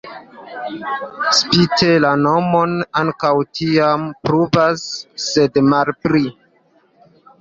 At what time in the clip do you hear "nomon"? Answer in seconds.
2.23-2.73